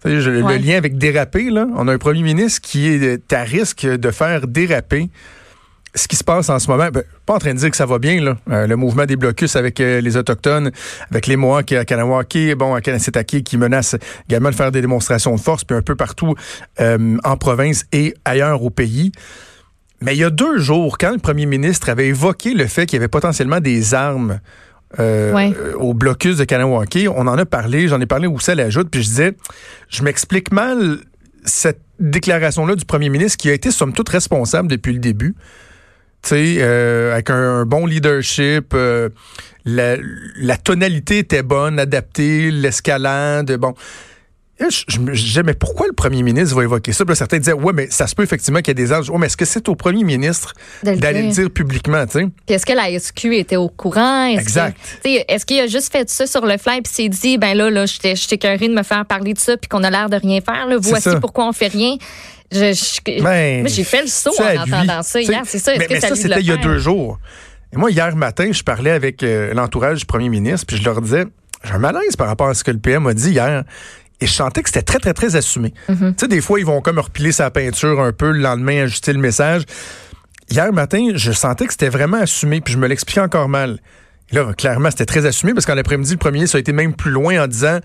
Je- 0.05 0.41
Ouais. 0.41 0.57
Le 0.57 0.65
lien 0.65 0.75
avec 0.77 0.97
déraper, 0.97 1.49
là, 1.49 1.65
on 1.77 1.87
a 1.87 1.93
un 1.93 1.97
premier 1.97 2.21
ministre 2.23 2.59
qui 2.61 2.87
est 2.89 3.31
à 3.31 3.43
risque 3.43 3.85
de 3.85 4.11
faire 4.11 4.45
déraper 4.47 5.09
ce 5.95 6.07
qui 6.07 6.15
se 6.15 6.23
passe 6.23 6.49
en 6.49 6.57
ce 6.59 6.69
moment, 6.69 6.89
ben, 6.91 7.03
pas 7.25 7.35
en 7.35 7.39
train 7.39 7.53
de 7.53 7.59
dire 7.59 7.69
que 7.69 7.77
ça 7.77 7.85
va 7.85 7.99
bien, 7.99 8.19
là. 8.21 8.37
Euh, 8.49 8.65
le 8.67 8.75
mouvement 8.75 9.05
des 9.05 9.15
blocus 9.15 9.55
avec 9.55 9.79
euh, 9.79 10.01
les 10.01 10.17
Autochtones, 10.17 10.71
avec 11.11 11.27
les 11.27 11.35
Mohawks 11.35 11.71
à 11.73 11.85
Kanawake, 11.85 12.55
bon, 12.57 12.73
à 12.73 12.81
Kanessetake, 12.81 13.43
qui 13.43 13.57
menacent 13.57 13.95
également 14.27 14.49
de 14.49 14.55
faire 14.55 14.71
des 14.71 14.81
démonstrations 14.81 15.35
de 15.35 15.39
force, 15.39 15.63
puis 15.63 15.77
un 15.77 15.81
peu 15.81 15.95
partout 15.95 16.33
euh, 16.79 17.17
en 17.23 17.37
province 17.37 17.85
et 17.91 18.15
ailleurs 18.25 18.63
au 18.63 18.69
pays. 18.71 19.11
Mais 20.01 20.15
il 20.15 20.19
y 20.19 20.23
a 20.23 20.29
deux 20.29 20.57
jours, 20.57 20.97
quand 20.97 21.11
le 21.11 21.19
premier 21.19 21.45
ministre 21.45 21.89
avait 21.89 22.07
évoqué 22.07 22.53
le 22.53 22.65
fait 22.67 22.85
qu'il 22.85 22.97
y 22.97 22.99
avait 22.99 23.07
potentiellement 23.07 23.59
des 23.59 23.93
armes 23.93 24.39
euh, 24.99 25.31
Ouais. 25.33 25.53
euh, 25.57 25.73
au 25.75 25.93
blocus 25.93 26.37
de 26.37 26.43
Kanawake, 26.43 27.07
on 27.15 27.27
en 27.27 27.37
a 27.37 27.45
parlé, 27.45 27.87
j'en 27.87 28.01
ai 28.01 28.05
parlé 28.05 28.27
aussi 28.27 28.51
à 28.51 28.55
l'ajoute, 28.55 28.89
puis 28.91 29.01
je 29.01 29.07
disais, 29.07 29.33
je 29.89 30.03
m'explique 30.03 30.51
mal 30.51 30.97
cette 31.45 31.81
déclaration-là 31.99 32.75
du 32.75 32.85
premier 32.85 33.09
ministre 33.09 33.37
qui 33.37 33.49
a 33.49 33.53
été 33.53 33.71
somme 33.71 33.93
toute 33.93 34.09
responsable 34.09 34.67
depuis 34.67 34.93
le 34.93 34.99
début. 34.99 35.35
Sais, 36.25 36.55
euh, 36.59 37.13
avec 37.13 37.29
un, 37.29 37.59
un 37.61 37.65
bon 37.65 37.85
leadership, 37.85 38.73
euh, 38.73 39.09
la, 39.65 39.97
la 40.37 40.57
tonalité 40.57 41.19
était 41.19 41.43
bonne, 41.43 41.79
adaptée, 41.79 42.49
l'escalade, 42.49 43.51
bon. 43.57 43.73
Je, 44.59 44.83
je 44.87 44.99
me 44.99 45.13
disais, 45.13 45.43
mais 45.43 45.55
pourquoi 45.55 45.87
le 45.87 45.93
premier 45.93 46.23
ministre 46.23 46.55
va 46.55 46.63
évoquer 46.63 46.93
ça? 46.93 47.03
Puis 47.03 47.11
là, 47.11 47.15
certains 47.15 47.39
disaient, 47.39 47.53
ouais, 47.53 47.73
mais 47.73 47.87
ça 47.89 48.07
se 48.07 48.15
peut 48.15 48.23
effectivement 48.23 48.59
qu'il 48.59 48.69
y 48.69 48.71
ait 48.71 48.85
des 48.85 48.93
âges. 48.93 49.09
Ouais, 49.09 49.17
mais 49.17 49.25
est-ce 49.25 49.35
que 49.35 49.45
c'est 49.45 49.67
au 49.67 49.75
premier 49.75 50.03
ministre 50.03 50.53
d'aller 50.83 51.23
le 51.23 51.29
dire. 51.29 51.49
publiquement, 51.49 52.05
tu 52.05 52.19
sais? 52.19 52.25
Puis 52.45 52.55
est-ce 52.55 52.65
que 52.65 52.71
la 52.71 52.97
SQ 52.97 53.33
était 53.33 53.55
au 53.57 53.67
courant? 53.67 54.25
Est-ce 54.27 54.41
Exact. 54.41 54.77
Est-ce 55.03 55.45
qu'il 55.45 55.59
a 55.59 55.67
juste 55.67 55.91
fait 55.91 56.09
ça 56.09 56.27
sur 56.27 56.45
le 56.45 56.57
fly 56.57 56.81
puis 56.81 56.93
s'est 56.93 57.09
dit, 57.09 57.37
ben 57.37 57.57
là, 57.57 57.69
là, 57.69 57.85
j'étais 57.85 58.15
j'étais 58.15 58.35
écœurée 58.35 58.69
de 58.69 58.75
me 58.75 58.83
faire 58.83 59.05
parler 59.05 59.33
de 59.33 59.39
ça 59.39 59.57
puis 59.57 59.67
qu'on 59.67 59.83
a 59.83 59.89
l'air 59.89 60.09
de 60.09 60.17
rien 60.17 60.39
faire. 60.39 60.67
Là. 60.67 60.77
Voici 60.79 61.09
pourquoi 61.19 61.49
on 61.49 61.53
fait 61.53 61.67
rien? 61.67 61.97
Je, 62.53 62.73
je- 62.73 63.21
Ben, 63.23 63.61
moi, 63.61 63.69
j'ai 63.69 63.83
fait 63.83 64.01
le 64.01 64.07
saut 64.07 64.31
en 64.39 64.61
entendant 64.61 65.01
ça 65.03 65.21
hier. 65.21 65.41
C'est 65.45 65.59
ça. 65.59 65.73
Est-ce 65.73 65.79
Mais, 65.79 65.87
que 65.87 65.93
mais 65.93 65.99
ça, 65.99 66.15
c'était 66.15 66.39
il 66.39 66.45
y 66.47 66.51
a 66.51 66.57
deux 66.57 66.77
jours. 66.79 67.19
Et 67.73 67.77
moi, 67.77 67.89
hier 67.91 68.15
matin, 68.15 68.49
je 68.51 68.61
parlais 68.63 68.91
avec 68.91 69.23
euh, 69.23 69.53
l'entourage 69.53 69.99
du 69.99 70.05
premier 70.05 70.29
ministre, 70.29 70.65
puis 70.67 70.77
je 70.77 70.83
leur 70.83 71.01
disais, 71.01 71.25
j'ai 71.63 71.71
un 71.73 71.79
malaise 71.79 72.15
par 72.15 72.27
rapport 72.27 72.47
à 72.47 72.53
ce 72.53 72.63
que 72.63 72.71
le 72.71 72.77
PM 72.77 73.07
a 73.07 73.13
dit 73.13 73.31
hier. 73.31 73.63
Et 74.21 74.27
je 74.27 74.31
sentais 74.31 74.61
que 74.61 74.69
c'était 74.69 74.83
très, 74.83 74.99
très, 74.99 75.13
très 75.13 75.35
assumé. 75.35 75.73
Mm-hmm. 75.89 76.09
Tu 76.11 76.19
sais, 76.19 76.27
des 76.27 76.39
fois, 76.39 76.59
ils 76.59 76.65
vont 76.65 76.81
comme 76.81 76.99
repiler 76.99 77.31
sa 77.31 77.49
peinture 77.49 77.99
un 77.99 78.13
peu, 78.13 78.31
le 78.31 78.39
lendemain, 78.39 78.83
ajuster 78.83 79.11
le 79.11 79.19
message. 79.19 79.63
Hier 80.49 80.71
matin, 80.71 81.09
je 81.15 81.31
sentais 81.31 81.65
que 81.65 81.71
c'était 81.73 81.89
vraiment 81.89 82.17
assumé, 82.17 82.61
puis 82.61 82.73
je 82.73 82.77
me 82.77 82.87
l'expliquais 82.87 83.21
encore 83.21 83.49
mal. 83.49 83.79
Là, 84.33 84.51
clairement, 84.53 84.89
c'était 84.89 85.05
très 85.05 85.25
assumé 85.25 85.53
parce 85.53 85.65
qu'en 85.65 85.77
après-midi, 85.77 86.11
le 86.13 86.17
premier 86.17 86.39
ministre 86.39 86.57
a 86.57 86.59
été 86.59 86.73
même 86.73 86.93
plus 86.95 87.11
loin 87.11 87.43
en 87.43 87.47
disant 87.47 87.79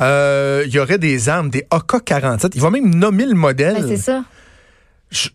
euh, 0.00 0.62
il 0.66 0.72
y 0.72 0.78
aurait 0.78 0.98
des 0.98 1.28
armes, 1.28 1.48
des 1.50 1.66
AK-47. 1.70 2.50
Il 2.54 2.60
va 2.60 2.70
même 2.70 2.94
nommer 2.94 3.26
le 3.26 3.34
modèle 3.34 3.74
Ben, 3.74 3.88
c'est 3.88 3.96
ça. 3.96 4.24
je- 5.10 5.28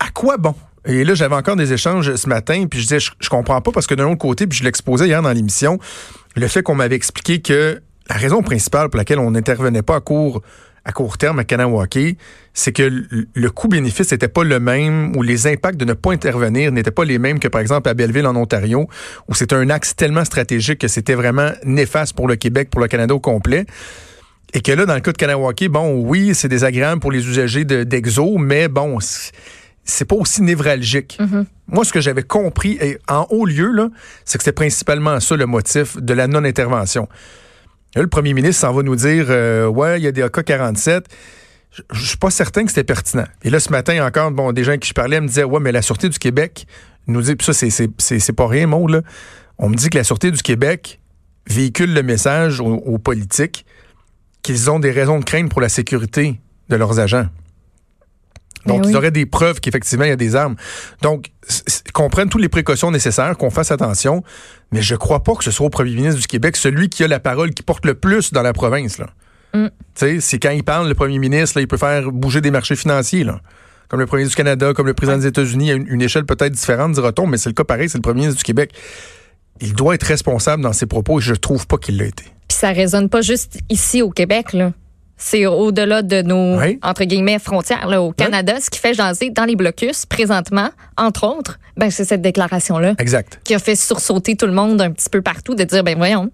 à 0.00 0.10
quoi 0.12 0.36
bon? 0.36 0.54
Et 0.86 1.04
là, 1.04 1.14
j'avais 1.14 1.34
encore 1.34 1.56
des 1.56 1.72
échanges 1.72 2.14
ce 2.14 2.28
matin, 2.28 2.66
puis 2.70 2.80
je 2.80 2.84
disais, 2.84 3.00
je, 3.00 3.10
je 3.20 3.28
comprends 3.28 3.60
pas 3.60 3.72
parce 3.72 3.86
que 3.86 3.94
d'un 3.94 4.06
autre 4.06 4.18
côté, 4.18 4.46
puis 4.46 4.58
je 4.58 4.64
l'exposais 4.64 5.06
hier 5.06 5.20
dans 5.22 5.32
l'émission, 5.32 5.78
le 6.34 6.48
fait 6.48 6.62
qu'on 6.62 6.74
m'avait 6.74 6.96
expliqué 6.96 7.40
que 7.40 7.80
la 8.08 8.16
raison 8.16 8.42
principale 8.42 8.88
pour 8.88 8.96
laquelle 8.98 9.18
on 9.18 9.30
n'intervenait 9.32 9.82
pas 9.82 9.96
à 9.96 10.00
court, 10.00 10.40
à 10.88 10.92
court 10.92 11.18
terme 11.18 11.38
à 11.38 11.44
Kanawake, 11.44 12.16
c'est 12.54 12.72
que 12.72 12.82
le, 13.34 13.50
coût-bénéfice 13.50 14.10
n'était 14.10 14.26
pas 14.26 14.42
le 14.42 14.58
même, 14.58 15.14
ou 15.16 15.22
les 15.22 15.46
impacts 15.46 15.76
de 15.78 15.84
ne 15.84 15.92
pas 15.92 16.12
intervenir 16.12 16.72
n'étaient 16.72 16.90
pas 16.90 17.04
les 17.04 17.18
mêmes 17.18 17.38
que, 17.38 17.46
par 17.48 17.60
exemple, 17.60 17.90
à 17.90 17.94
Belleville, 17.94 18.26
en 18.26 18.34
Ontario, 18.36 18.88
où 19.28 19.34
c'était 19.34 19.54
un 19.54 19.68
axe 19.68 19.94
tellement 19.94 20.24
stratégique 20.24 20.78
que 20.78 20.88
c'était 20.88 21.14
vraiment 21.14 21.50
néfaste 21.62 22.14
pour 22.16 22.26
le 22.26 22.36
Québec, 22.36 22.70
pour 22.70 22.80
le 22.80 22.88
Canada 22.88 23.14
au 23.14 23.20
complet. 23.20 23.66
Et 24.54 24.62
que 24.62 24.72
là, 24.72 24.86
dans 24.86 24.94
le 24.94 25.00
cas 25.00 25.12
de 25.12 25.18
Kanawake, 25.18 25.68
bon, 25.68 26.00
oui, 26.06 26.34
c'est 26.34 26.48
désagréable 26.48 27.02
pour 27.02 27.12
les 27.12 27.28
usagers 27.28 27.66
de- 27.66 27.84
d'Exo, 27.84 28.38
mais 28.38 28.68
bon, 28.68 28.98
c'est- 28.98 30.04
pas 30.06 30.16
aussi 30.16 30.40
névralgique. 30.40 31.18
Moi, 31.66 31.84
ce 31.84 31.92
que 31.92 32.00
j'avais 32.00 32.22
compris 32.22 32.78
et 32.80 32.96
en 33.10 33.26
haut 33.28 33.44
lieu, 33.44 33.70
là, 33.72 33.90
c'est 34.24 34.38
que 34.38 34.44
c'est 34.44 34.52
principalement 34.52 35.20
ça 35.20 35.36
le 35.36 35.44
motif 35.44 35.98
de 36.00 36.14
la 36.14 36.26
non-intervention. 36.28 37.08
Le 37.96 38.06
premier 38.06 38.34
ministre 38.34 38.60
s'en 38.60 38.72
va 38.72 38.82
nous 38.82 38.96
dire 38.96 39.26
euh, 39.28 39.66
Ouais, 39.66 39.98
il 40.00 40.04
y 40.04 40.06
a 40.06 40.12
des 40.12 40.22
AK-47. 40.22 41.04
Je 41.70 41.82
je 41.92 42.06
suis 42.06 42.16
pas 42.16 42.30
certain 42.30 42.62
que 42.64 42.68
c'était 42.70 42.84
pertinent. 42.84 43.26
Et 43.42 43.50
là, 43.50 43.60
ce 43.60 43.70
matin 43.70 44.04
encore, 44.06 44.30
bon, 44.30 44.52
des 44.52 44.64
gens 44.64 44.76
qui 44.78 44.88
je 44.88 44.94
parlais 44.94 45.20
me 45.20 45.26
disaient 45.28 45.44
Ouais, 45.44 45.60
mais 45.60 45.72
la 45.72 45.82
Sûreté 45.82 46.08
du 46.08 46.18
Québec 46.18 46.66
nous 47.06 47.22
dit, 47.22 47.36
puis 47.36 47.46
ça, 47.46 47.52
c'est- 47.54 48.32
pas 48.32 48.46
rien, 48.46 48.66
Maud, 48.66 48.90
là. 48.90 49.00
On 49.58 49.68
me 49.70 49.74
dit 49.74 49.88
que 49.88 49.96
la 49.96 50.04
Sûreté 50.04 50.30
du 50.30 50.42
Québec 50.42 51.00
véhicule 51.48 51.94
le 51.94 52.02
message 52.02 52.60
aux 52.60 52.98
politiques 52.98 53.64
qu'ils 54.42 54.70
ont 54.70 54.78
des 54.78 54.90
raisons 54.90 55.18
de 55.18 55.24
craindre 55.24 55.48
pour 55.48 55.60
la 55.62 55.68
sécurité 55.70 56.38
de 56.68 56.76
leurs 56.76 57.00
agents. 57.00 57.26
Donc, 58.68 58.84
oui. 58.84 58.92
ils 58.92 58.96
auraient 58.96 59.10
des 59.10 59.26
preuves 59.26 59.60
qu'effectivement, 59.60 60.04
il 60.04 60.10
y 60.10 60.12
a 60.12 60.16
des 60.16 60.36
armes. 60.36 60.56
Donc, 61.02 61.30
qu'on 61.92 62.08
prenne 62.08 62.28
toutes 62.28 62.42
les 62.42 62.48
précautions 62.48 62.90
nécessaires, 62.90 63.36
qu'on 63.36 63.50
fasse 63.50 63.70
attention, 63.70 64.22
mais 64.70 64.82
je 64.82 64.94
crois 64.94 65.22
pas 65.22 65.34
que 65.34 65.44
ce 65.44 65.50
soit 65.50 65.66
au 65.66 65.70
premier 65.70 65.94
ministre 65.94 66.20
du 66.20 66.26
Québec 66.26 66.56
celui 66.56 66.88
qui 66.88 67.02
a 67.02 67.08
la 67.08 67.20
parole, 67.20 67.50
qui 67.52 67.62
porte 67.62 67.84
le 67.86 67.94
plus 67.94 68.32
dans 68.32 68.42
la 68.42 68.52
province. 68.52 68.98
Là. 68.98 69.06
Mm. 69.54 69.66
Tu 69.66 69.70
sais, 69.94 70.20
c'est 70.20 70.38
quand 70.38 70.50
il 70.50 70.64
parle, 70.64 70.88
le 70.88 70.94
premier 70.94 71.18
ministre, 71.18 71.58
là, 71.58 71.62
il 71.62 71.68
peut 71.68 71.76
faire 71.76 72.12
bouger 72.12 72.40
des 72.40 72.50
marchés 72.50 72.76
financiers. 72.76 73.24
Là. 73.24 73.40
Comme 73.88 74.00
le 74.00 74.06
premier 74.06 74.22
ministre 74.22 74.36
du 74.36 74.44
Canada, 74.44 74.74
comme 74.74 74.86
le 74.86 74.94
président 74.94 75.18
des 75.18 75.26
États-Unis, 75.26 75.70
à 75.70 75.74
une, 75.74 75.86
une 75.88 76.02
échelle 76.02 76.26
peut-être 76.26 76.52
différente, 76.52 76.92
dira-t-on, 76.92 77.26
mais 77.26 77.38
c'est 77.38 77.48
le 77.48 77.54
cas 77.54 77.64
pareil, 77.64 77.88
c'est 77.88 77.98
le 77.98 78.02
premier 78.02 78.20
ministre 78.20 78.38
du 78.38 78.44
Québec. 78.44 78.72
Il 79.60 79.72
doit 79.72 79.94
être 79.94 80.04
responsable 80.04 80.62
dans 80.62 80.72
ses 80.72 80.86
propos 80.86 81.18
et 81.18 81.22
je 81.22 81.34
trouve 81.34 81.66
pas 81.66 81.78
qu'il 81.78 81.96
l'a 81.96 82.04
été. 82.04 82.24
Puis 82.48 82.58
ça 82.58 82.70
résonne 82.70 83.08
pas 83.08 83.22
juste 83.22 83.58
ici 83.70 84.02
au 84.02 84.10
Québec, 84.10 84.52
là. 84.52 84.72
C'est 85.20 85.46
au-delà 85.46 86.02
de 86.02 86.22
nos, 86.22 86.58
Oui. 86.58 86.78
entre 86.82 87.02
guillemets, 87.04 87.40
frontières, 87.40 87.88
là, 87.88 88.00
au 88.00 88.12
Canada. 88.12 88.60
Ce 88.60 88.70
qui 88.70 88.78
fait 88.78 88.94
jaser 88.94 89.30
dans 89.30 89.44
les 89.44 89.56
blocus, 89.56 90.06
présentement, 90.06 90.70
entre 90.96 91.26
autres, 91.26 91.58
ben, 91.76 91.90
c'est 91.90 92.04
cette 92.04 92.22
déclaration-là 92.22 92.94
Exact. 92.98 93.40
qui 93.42 93.52
a 93.54 93.58
fait 93.58 93.74
sursauter 93.74 94.36
tout 94.36 94.46
le 94.46 94.52
monde 94.52 94.80
un 94.80 94.92
petit 94.92 95.10
peu 95.10 95.20
partout, 95.20 95.56
de 95.56 95.64
dire, 95.64 95.82
ben 95.82 95.96
voyons, 95.96 96.30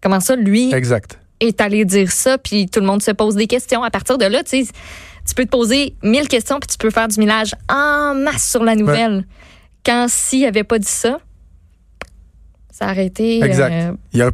comment 0.00 0.20
ça, 0.20 0.36
lui, 0.36 0.72
Exact. 0.72 1.18
est 1.40 1.60
allé 1.60 1.84
dire 1.84 2.12
ça, 2.12 2.38
puis 2.38 2.66
tout 2.68 2.78
le 2.78 2.86
monde 2.86 3.02
se 3.02 3.10
pose 3.10 3.34
des 3.34 3.48
questions. 3.48 3.82
À 3.82 3.90
partir 3.90 4.18
de 4.18 4.24
là, 4.26 4.44
tu 4.44 4.64
sais, 4.64 4.72
tu 5.26 5.34
peux 5.34 5.44
te 5.44 5.50
poser 5.50 5.94
mille 6.04 6.28
questions, 6.28 6.60
puis 6.60 6.68
tu 6.68 6.78
peux 6.78 6.90
faire 6.90 7.08
du 7.08 7.18
millage 7.18 7.54
en 7.68 8.14
masse 8.14 8.48
sur 8.48 8.62
la 8.62 8.76
nouvelle. 8.76 9.24
Quand 9.84 10.06
s'il 10.08 10.44
avait 10.46 10.62
pas 10.64 10.78
dit 10.78 10.86
ça, 10.88 11.18
A 12.82 12.88
arrêté. 12.88 13.42
Exact. 13.44 13.72
euh, 13.72 13.92
Il 14.12 14.18
y 14.18 14.22
a- 14.22 14.30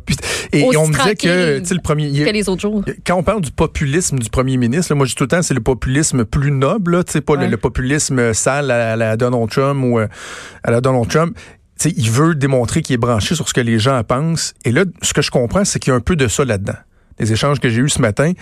et, 0.52 0.64
aussi 0.64 0.76
on 0.78 0.88
me 0.88 0.92
disait 0.96 1.14
que, 1.14 1.26
tranquille 1.28 1.60
tu 1.62 1.68
sais, 1.68 1.74
le 1.74 1.80
premier. 1.80 2.24
que 2.24 2.30
les 2.30 2.48
autres 2.48 2.62
jours. 2.62 2.82
quand 3.06 3.16
on 3.16 3.22
parle 3.22 3.40
du 3.42 3.50
populisme 3.50 4.18
du 4.18 4.30
premier 4.30 4.56
ministre, 4.56 4.92
là, 4.92 4.96
moi 4.96 5.06
je 5.06 5.10
dis 5.10 5.16
tout 5.16 5.24
le 5.24 5.28
temps 5.28 5.42
c'est 5.42 5.54
le 5.54 5.60
populisme 5.60 6.24
plus 6.24 6.50
noble, 6.50 6.92
là, 6.92 7.04
tu 7.04 7.12
sais, 7.12 7.20
pas 7.20 7.34
le- 7.34 7.40
Ouais. 7.42 7.48
le, 7.48 7.56
populisme 7.58 8.32
sale 8.32 8.70
à, 8.70 8.96
la 8.96 9.16
Donald 9.16 9.50
Trump 9.50 9.84
ou 9.84 9.98
euh, 9.98 10.06
à 10.62 10.70
la 10.70 10.80
Donald 10.80 11.08
Trump. 11.08 11.36
Tu 11.78 11.90
sais, 11.90 11.94
il 11.96 12.10
veut 12.10 12.34
démontrer 12.34 12.82
qu'il 12.82 12.94
est 12.94 12.98
branché 12.98 13.34
sur 13.34 13.48
ce 13.48 13.54
que 13.54 13.60
les 13.60 13.78
gens 13.78 14.02
pensent. 14.02 14.54
Et 14.64 14.72
là, 14.72 14.84
ce 15.02 15.12
que 15.12 15.22
je 15.22 15.30
comprends, 15.30 15.64
c'est 15.64 15.78
qu'il 15.78 15.90
y 15.92 15.94
a 15.94 15.96
un 15.96 16.00
peu 16.00 16.16
de 16.16 16.26
ça 16.26 16.44
là-dedans. 16.44 16.74
Les 17.20 17.32
échanges 17.32 17.58
que 17.60 17.68
j'ai 17.68 17.80
eus 17.80 17.88
ce 17.88 18.00
matin, 18.00 18.32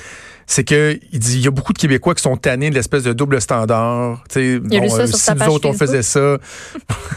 c'est 0.46 0.62
que 0.64 0.98
il 1.12 1.18
dit 1.18 1.36
il 1.38 1.44
y 1.44 1.46
a 1.46 1.50
beaucoup 1.50 1.72
de 1.72 1.78
Québécois 1.78 2.14
qui 2.14 2.22
sont 2.22 2.36
tannés 2.36 2.68
de 2.70 2.74
l'espèce 2.74 3.02
de 3.04 3.12
double 3.14 3.40
standard. 3.40 4.22
Tu 4.28 4.34
sais, 4.34 4.60
Il 4.70 4.76
a 4.76 4.80
lu 4.80 4.88
ça 4.90 5.00
euh, 5.00 5.06
sur 5.06 5.16
si 5.18 5.30
nous 5.34 5.46
autres 5.48 5.68
on 5.68 5.72
faisait 5.72 6.02
ça. 6.02 6.36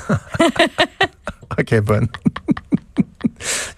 ok, 1.59 1.81
bonne. 1.81 2.07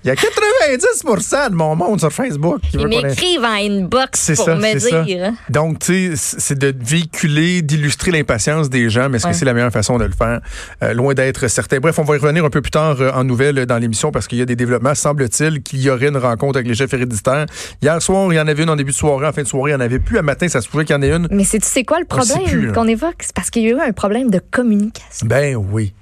Il 0.04 0.08
y 0.08 0.12
a 0.12 0.16
90% 0.16 1.50
de 1.52 1.56
mon 1.56 1.76
monde 1.76 2.00
sur 2.00 2.12
Facebook 2.12 2.60
qui 2.72 2.78
Ils 2.78 2.88
m'écrivent 2.88 3.44
en 3.44 3.54
inbox 3.54 4.32
pour 4.36 4.46
ça, 4.46 4.56
me 4.56 4.80
ça. 4.80 5.04
dire. 5.04 5.32
Donc, 5.50 5.78
tu 5.80 6.16
sais, 6.18 6.36
c'est 6.40 6.58
de 6.58 6.74
véhiculer, 6.80 7.62
d'illustrer 7.62 8.10
l'impatience 8.12 8.70
des 8.70 8.90
gens, 8.90 9.10
mais 9.10 9.18
est-ce 9.18 9.28
Ouais. 9.28 9.34
que 9.34 9.38
c'est 9.38 9.46
la 9.46 9.54
meilleure 9.54 9.72
façon 9.72 9.98
de 10.00 10.06
le 10.06 10.12
faire? 10.12 10.42
Euh, 10.84 10.94
loin 10.94 11.14
d'être 11.14 11.48
certain. 11.48 11.80
Bref, 11.80 12.00
on 12.00 12.04
va 12.04 12.16
y 12.16 12.20
revenir 12.20 12.44
un 12.44 12.50
peu 12.50 12.62
plus 12.62 12.72
tard 12.72 13.00
euh, 13.00 13.12
en 13.14 13.24
nouvelles 13.24 13.60
euh, 13.60 13.66
dans 13.68 13.78
l'émission 13.78 14.12
parce 14.12 14.28
qu'il 14.28 14.40
y 14.40 14.42
a 14.42 14.46
des 14.46 14.56
développements. 14.56 14.96
Semble-t-il 14.96 15.62
qu'il 15.62 15.82
y 15.82 15.90
aurait 15.92 16.08
une 16.08 16.18
rencontre 16.18 16.58
avec 16.58 16.68
les 16.68 16.74
chefs 16.76 16.94
héréditaires. 16.94 17.46
Hier 17.82 18.02
soir, 18.02 18.34
il 18.34 18.38
y 18.38 18.40
en 18.40 18.48
avait 18.48 18.64
une 18.64 18.70
en 18.72 18.76
début 18.76 18.92
de 18.92 18.96
soirée. 18.98 19.28
En 19.28 19.32
fin 19.34 19.44
de 19.44 19.48
soirée, 19.48 19.72
il 19.72 19.76
n'y 19.76 19.82
en 19.82 19.86
avait 19.86 20.00
plus. 20.00 20.18
À 20.18 20.24
matin, 20.24 20.48
ça 20.48 20.62
se 20.62 20.68
pouvait 20.68 20.84
qu'il 20.86 20.96
y 20.96 20.98
en 21.00 21.02
ait 21.04 21.12
une. 21.16 21.28
Mais 21.30 21.44
c'est 21.44 21.60
tu 21.60 21.68
sais 21.68 21.84
quoi 21.84 22.00
le 22.00 22.06
problème 22.06 22.72
qu'on 22.74 22.88
évoque? 22.88 23.18
C'est 23.20 23.34
parce 23.36 23.52
qu'il 23.52 23.62
y 23.64 23.68
a 23.68 23.70
eu 23.70 23.80
un 23.80 23.92
problème 23.92 24.32
de 24.32 24.40
communication. 24.40 25.28
Ben 25.28 25.56
oui. 25.56 25.94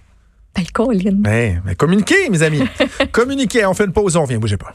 Colin. 0.74 1.16
Ben, 1.16 1.62
ben 1.66 1.76
communiquez, 1.76 2.30
mes 2.30 2.42
amis. 2.42 2.64
communiquez. 3.12 3.66
On 3.66 3.74
fait 3.74 3.86
une 3.86 3.94
pause, 3.94 4.16
on 4.16 4.26
vient. 4.26 4.40
Bougez 4.40 4.58
pas. 4.58 4.74